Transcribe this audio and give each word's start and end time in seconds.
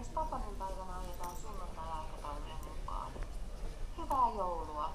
Myös 0.00 0.08
Tapanin 0.08 0.56
päivänä 0.58 0.98
ajetaan 0.98 1.36
sunnuntai-aikataulujen 1.36 2.58
mukaan. 2.68 3.12
Hyvää 3.98 4.30
joulua! 4.36 4.90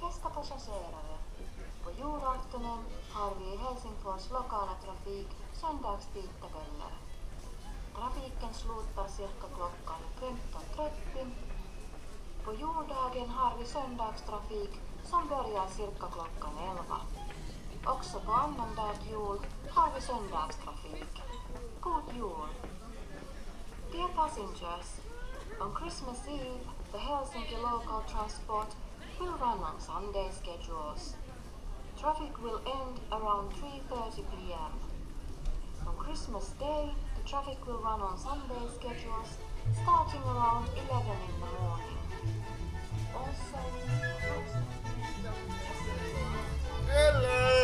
Bästa 0.00 0.30
passagerare! 0.30 1.18
På 1.84 1.90
julaftonen 1.90 2.80
har 3.12 3.32
vi 3.38 3.58
Helsingfors 3.62 4.30
lokala 4.30 4.74
trafik 4.74 5.28
söndagstidtabeller. 5.52 6.92
Trafiken 7.94 8.54
slutar 8.54 9.08
cirka 9.08 9.46
klockan 9.54 10.00
15.30. 10.20 11.26
På 12.44 12.52
juldagen 12.52 13.30
har 13.30 13.58
vi 13.58 13.66
söndagstrafik 13.66 14.80
som 15.04 15.28
börjar 15.28 15.68
cirka 15.68 16.06
klockan 16.06 16.58
11. 16.58 17.00
Också 17.86 18.20
på 18.20 18.32
annandag 18.32 18.96
jul 19.10 19.38
har 19.70 19.90
vi 19.94 20.00
söndagstrafik. 20.00 21.22
God 21.80 22.14
jul! 22.14 22.67
Dear 23.98 24.14
passengers, 24.14 25.00
on 25.60 25.72
Christmas 25.74 26.20
Eve, 26.30 26.62
the 26.92 26.98
Helsinki 26.98 27.60
local 27.60 28.04
transport 28.06 28.68
will 29.18 29.36
run 29.38 29.58
on 29.58 29.80
Sunday 29.80 30.28
schedules. 30.30 31.16
Traffic 31.98 32.40
will 32.40 32.60
end 32.64 33.00
around 33.10 33.50
3.30 33.54 34.14
p.m. 34.30 34.72
On 35.84 35.96
Christmas 35.96 36.50
Day, 36.60 36.90
the 37.16 37.28
traffic 37.28 37.66
will 37.66 37.80
run 37.82 38.00
on 38.00 38.16
Sunday 38.16 38.72
schedules 38.72 39.36
starting 39.82 40.22
around 40.22 40.68
11 40.88 41.10
in 41.10 41.40
the 41.40 41.50
morning. 41.58 41.98
Also, 43.16 43.58
Ellen! 46.94 47.57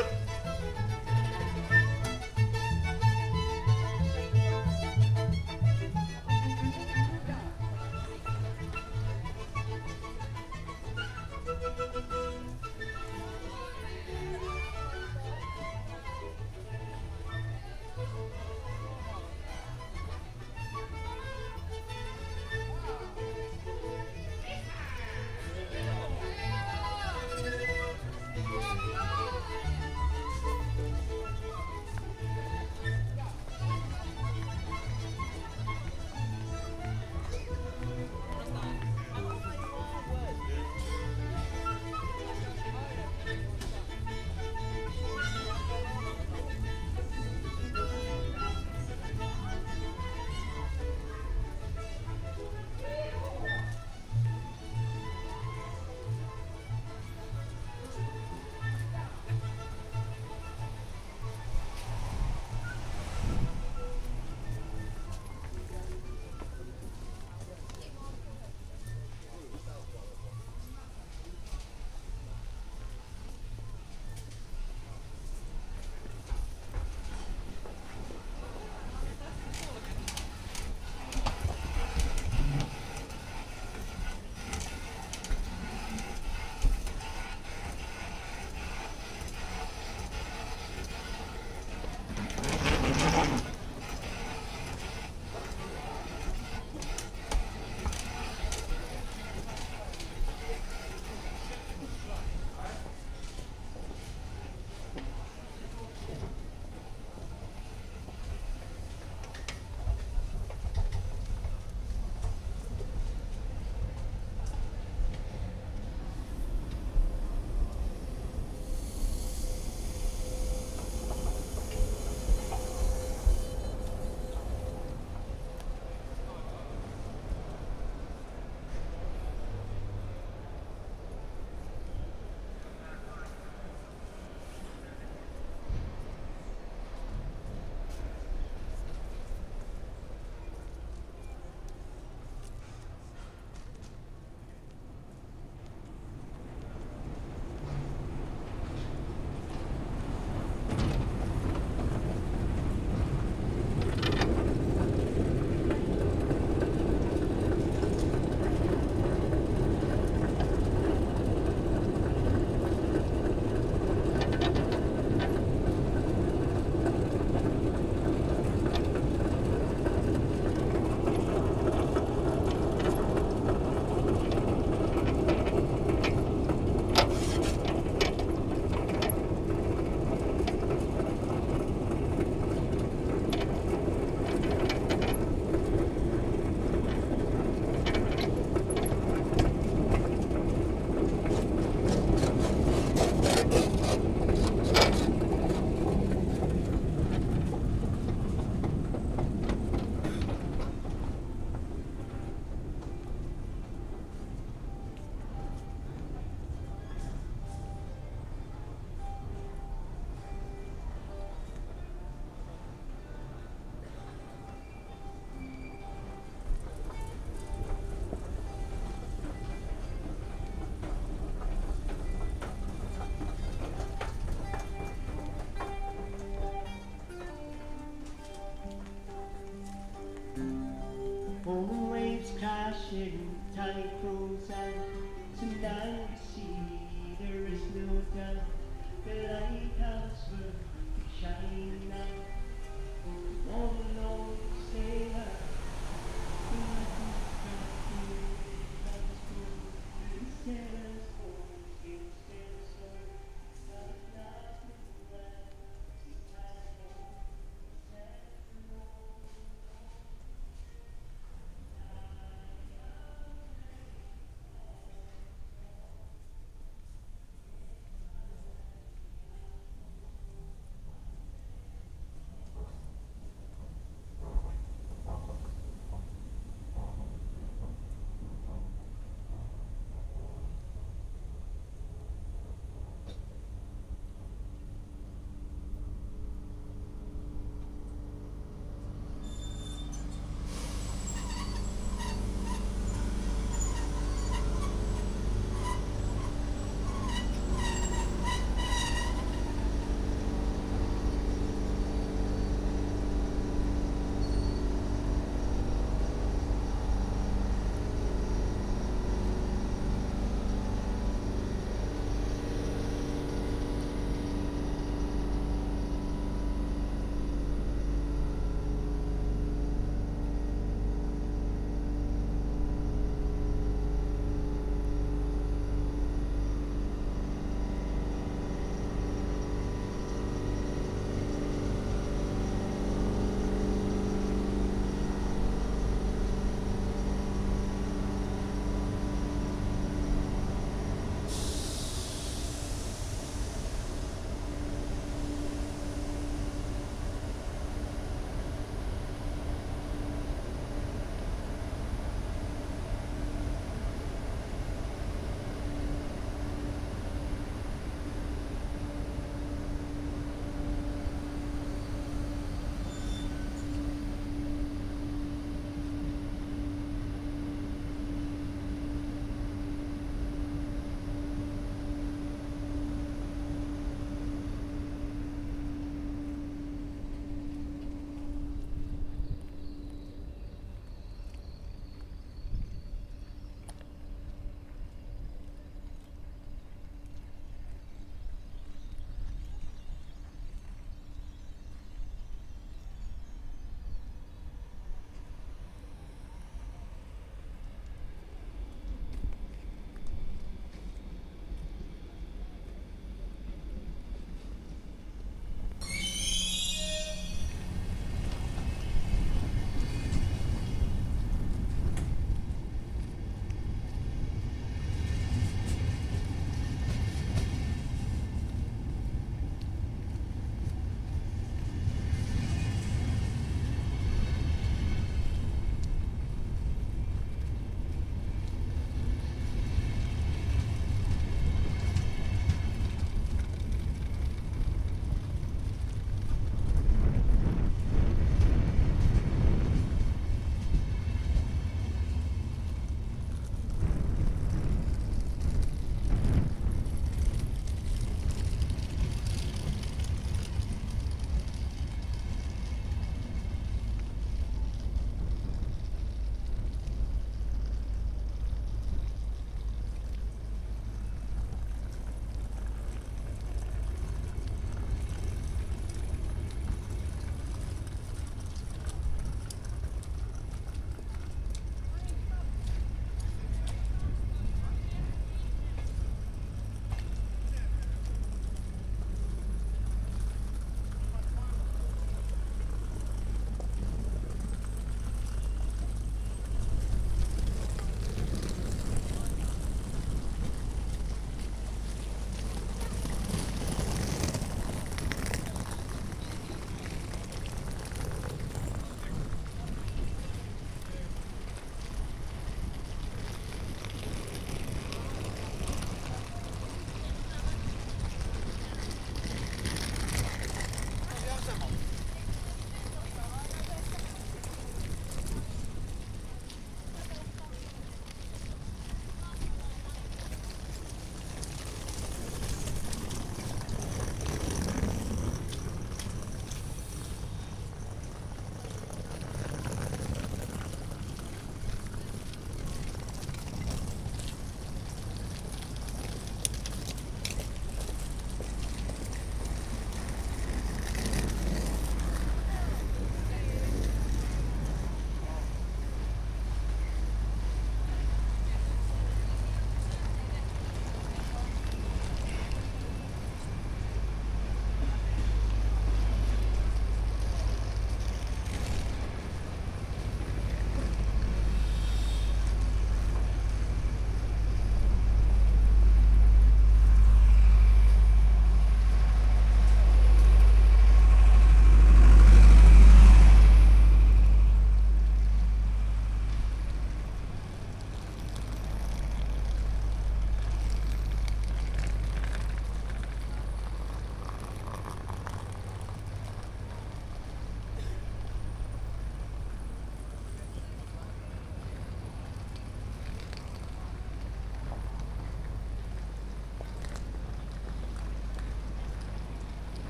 다시는 232.45 233.31
잘 233.55 233.73
크루살 234.03 234.94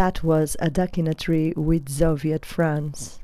That 0.00 0.24
was 0.24 0.56
A 0.58 0.70
Tree 1.12 1.52
with 1.54 1.84
Zoviet 1.90 2.46
France. 2.46 3.19